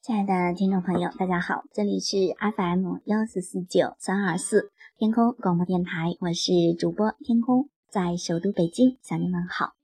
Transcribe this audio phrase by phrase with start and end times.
[0.00, 2.16] 亲爱的听众朋友，大家好，这里是
[2.56, 9.74] FM 幺四四九三二四天空广播电台，我是主播天空，在首都北京向您问好。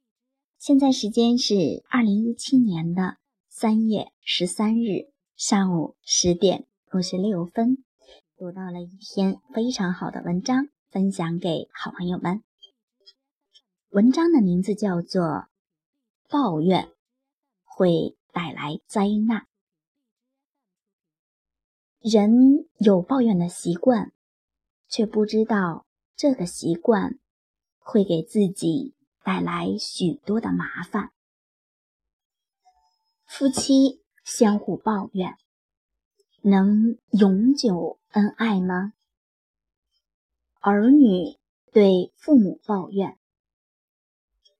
[0.58, 3.16] 现在时间是二零一七年的
[3.48, 7.84] 三月十三日上午十点五十六分，
[8.38, 12.42] 读到了一篇非常好的文章，分享给好朋友们。
[13.90, 15.22] 文章的名字叫做
[16.30, 16.88] 《抱怨
[17.64, 19.40] 会带来灾难》。
[22.04, 24.12] 人有抱怨的习惯，
[24.88, 27.18] 却不知道这个习惯
[27.78, 31.12] 会给自己带来许多的麻烦。
[33.24, 35.38] 夫妻相互抱怨，
[36.42, 38.92] 能永久恩爱吗？
[40.60, 41.38] 儿女
[41.72, 43.18] 对父母抱怨，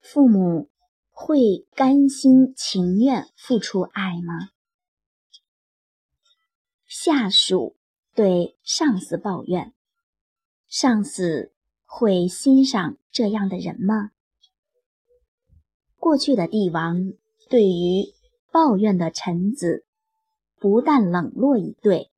[0.01, 0.71] 父母
[1.11, 4.49] 会甘心情愿付出爱吗？
[7.05, 7.77] 下属
[8.15, 9.75] 对上司抱怨，
[10.67, 11.53] 上司
[11.85, 14.13] 会欣赏这样的人吗？
[15.99, 17.13] 过去的帝王
[17.51, 18.07] 对于
[18.51, 19.85] 抱怨的臣子，
[20.59, 22.11] 不但冷落以对，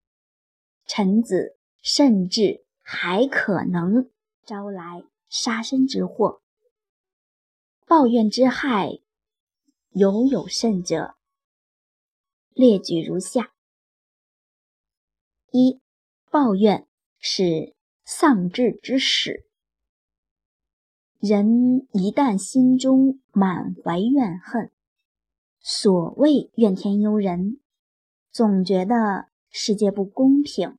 [0.87, 4.09] 臣子甚至还可能
[4.45, 6.43] 招来杀身之祸。
[7.89, 9.01] 抱怨之害，
[9.91, 11.17] 犹有甚者。
[12.55, 13.56] 列举如下。
[15.51, 15.81] 一
[16.31, 16.87] 抱怨
[17.19, 19.47] 是丧志之始。
[21.19, 24.71] 人一旦心中满怀怨恨，
[25.61, 27.59] 所谓怨天尤人，
[28.31, 30.77] 总觉得世界不公平，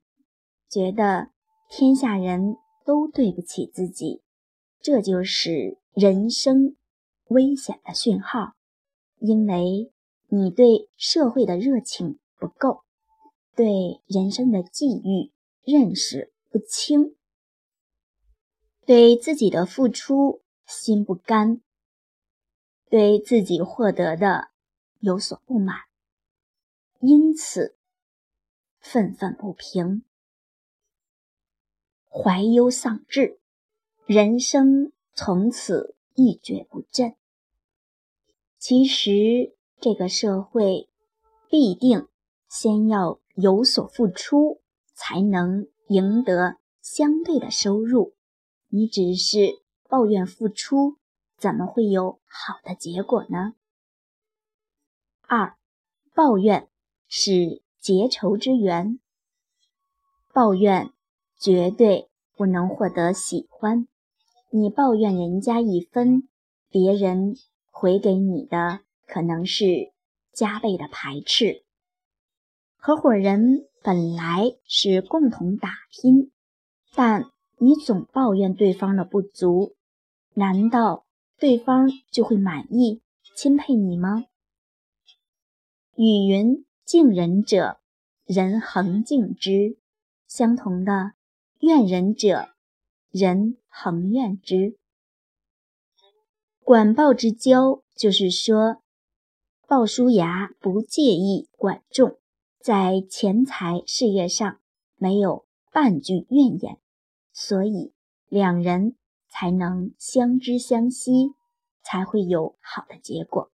[0.69, 1.31] 觉得
[1.69, 4.21] 天下人都对不起自己，
[4.79, 6.75] 这就是人生
[7.29, 8.53] 危险的讯号，
[9.19, 9.91] 因为
[10.27, 12.83] 你对社会的热情不够。
[13.57, 15.31] 对人生的际遇
[15.63, 17.15] 认识不清，
[18.85, 21.59] 对自己的付出心不甘，
[22.87, 24.49] 对自己获得的
[24.99, 25.75] 有所不满，
[26.99, 27.75] 因此
[28.79, 30.03] 愤愤不平，
[32.07, 33.39] 怀忧丧志，
[34.05, 37.15] 人生从此一蹶不振。
[38.59, 40.87] 其实，这个社会
[41.49, 42.07] 必定
[42.47, 43.19] 先要。
[43.39, 44.61] 有所付出，
[44.95, 48.15] 才能赢得相对的收入。
[48.69, 50.97] 你只是抱怨付出，
[51.37, 53.53] 怎么会有好的结果呢？
[55.21, 55.55] 二，
[56.15, 56.67] 抱怨
[57.07, 58.99] 是结仇之源。
[60.33, 60.91] 抱怨
[61.39, 63.87] 绝对不能获得喜欢。
[64.49, 66.27] 你抱怨人家一分，
[66.69, 67.35] 别人
[67.69, 69.93] 回给你的可能是
[70.33, 71.66] 加倍的排斥。
[72.87, 76.31] 合伙人本来是共同打拼，
[76.95, 77.25] 但
[77.57, 79.75] 你总抱怨对方的不足，
[80.35, 81.05] 难道
[81.37, 83.01] 对方就会满意、
[83.35, 84.23] 钦佩你吗？
[85.97, 87.81] 语云：“敬人者，
[88.23, 89.77] 人恒敬之；
[90.25, 91.11] 相同的，
[91.59, 92.51] 怨人者，
[93.11, 94.77] 人恒怨之。”
[96.63, 98.81] 管鲍之交，就是说，
[99.67, 102.17] 鲍叔牙不介意管仲。
[102.67, 104.59] 在钱财事业上
[104.97, 106.77] 没有半句怨言，
[107.31, 107.93] 所以
[108.27, 108.97] 两人
[109.29, 111.33] 才能相知相惜，
[111.81, 113.49] 才会有好的结果。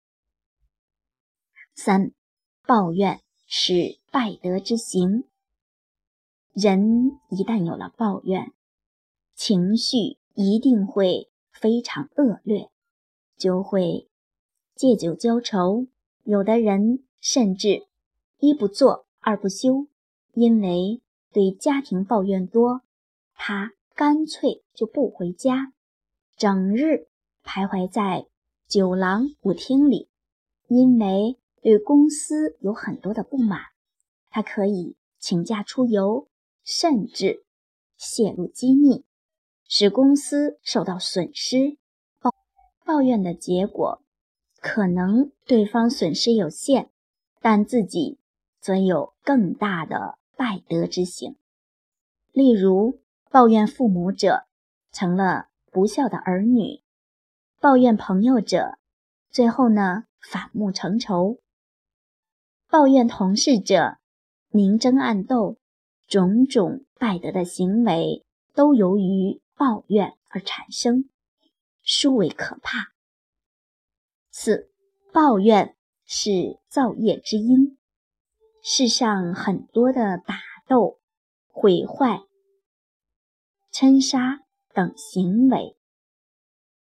[1.74, 2.12] 三，
[2.64, 5.24] 抱怨是败德之行。
[6.52, 8.52] 人一旦有了抱怨，
[9.34, 12.70] 情绪一定会非常恶劣，
[13.36, 14.08] 就会
[14.76, 15.88] 借酒浇愁。
[16.22, 17.89] 有的人甚至。
[18.40, 19.86] 一不做二不休，
[20.32, 22.80] 因为对家庭抱怨多，
[23.34, 25.74] 他干脆就不回家，
[26.38, 27.08] 整日
[27.44, 28.26] 徘徊在
[28.66, 30.08] 酒廊舞厅里。
[30.68, 33.60] 因为对公司有很多的不满，
[34.30, 36.28] 他可以请假出游，
[36.64, 37.44] 甚至
[37.96, 39.04] 泄露机密，
[39.68, 41.76] 使公司受到损失。
[42.20, 42.32] 抱
[42.86, 44.02] 抱怨的结果，
[44.60, 46.90] 可能对方损失有限，
[47.42, 48.19] 但自己。
[48.60, 51.36] 则有更大的败德之行，
[52.30, 54.46] 例如抱怨父母者
[54.92, 56.82] 成了不孝的儿女，
[57.58, 58.78] 抱怨朋友者
[59.30, 61.38] 最后呢反目成仇，
[62.68, 63.98] 抱怨同事者
[64.50, 65.56] 明争暗斗，
[66.06, 68.24] 种种败德的行为
[68.54, 71.08] 都由于抱怨而产生，
[71.82, 72.92] 殊为可怕。
[74.30, 74.70] 四，
[75.12, 77.78] 抱怨是造业之因。
[78.62, 80.98] 世上很多的打斗、
[81.48, 82.20] 毁坏、
[83.72, 84.40] 嗔杀
[84.74, 85.76] 等行为，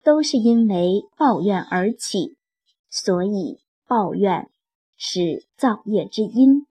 [0.04, 2.38] 都是因为抱怨而起，
[2.89, 4.51] 所以抱怨
[4.98, 6.68] 是造业之因。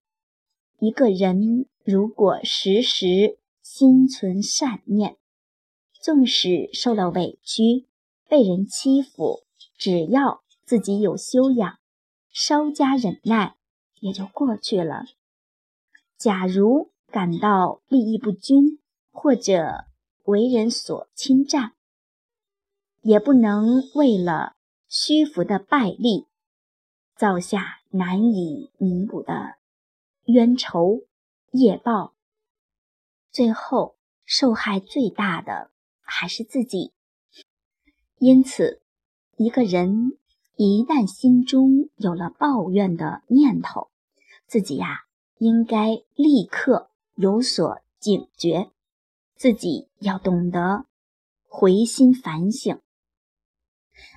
[0.77, 5.17] 一个人如果时时心存善念，
[5.99, 7.87] 纵使受了委屈、
[8.29, 9.39] 被人欺负，
[9.75, 11.79] 只要自己有修养，
[12.31, 13.55] 稍加忍耐。
[14.03, 15.05] 也就过去了。
[16.17, 18.79] 假如感到利益不均，
[19.11, 19.85] 或者
[20.25, 21.71] 为人所侵占，
[23.01, 24.57] 也不能为了
[24.89, 26.27] 虚浮的败利，
[27.15, 29.55] 造下难以弥补的
[30.25, 31.03] 冤仇
[31.51, 32.13] 业报。
[33.31, 33.95] 最后
[34.25, 35.71] 受害最大的
[36.01, 36.91] 还是自己。
[38.17, 38.81] 因此，
[39.37, 40.17] 一个人
[40.57, 43.89] 一旦心中有了抱怨的念头，
[44.47, 45.01] 自己呀，
[45.37, 48.69] 应该立刻有所警觉，
[49.35, 50.85] 自己要懂得
[51.47, 52.79] 回心反省。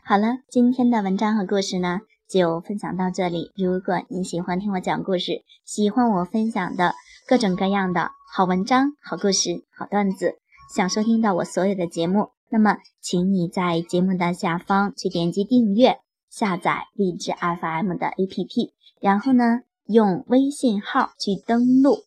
[0.04, 3.52] 好了，今天的文章和故事呢，就分享到这里。
[3.54, 6.94] 如果你喜欢听我讲故事，喜欢我分享的
[7.26, 10.38] 各种各样的好文章、好故事、好段子，
[10.74, 16.00] 想收听到我所有的节目，那么请你在节目的下方去点击订阅、
[16.30, 19.62] 下载荔枝 FM 的 APP，然后呢。
[19.86, 21.98] 用微信号去登录，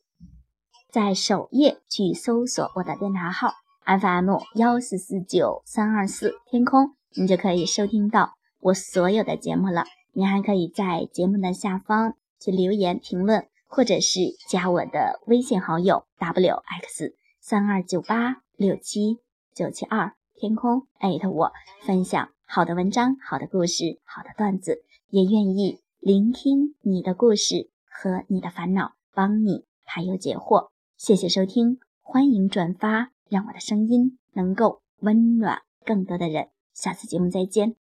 [0.92, 3.54] 在首页去搜索我的电台号
[3.86, 9.86] FM 幺四四九三二四天空，你就可以收听到我所有的节目了。
[10.12, 19.20] 你还可以在节目的下方去留言评论，或者是加我的微信好友 wx 三二九八六七
[19.56, 21.54] 九七二天空艾特我，
[21.86, 25.80] 分享好的文章、好的故事、好的段子，也愿意。
[26.00, 30.70] 聆听你的故事和你的烦恼，帮你排忧解惑。
[30.96, 36.52] 谢谢收听，欢迎转发，让我的声音能够温暖更多的人。
[36.74, 37.76] 下次节目再见。